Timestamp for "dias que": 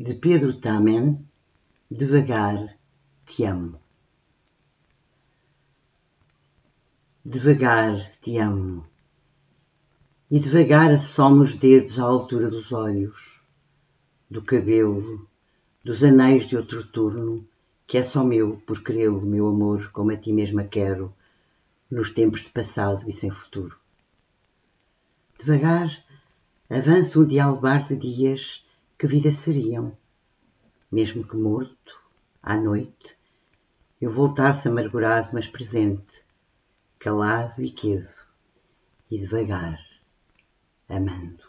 27.96-29.06